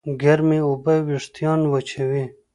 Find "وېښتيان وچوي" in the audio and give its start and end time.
1.07-2.23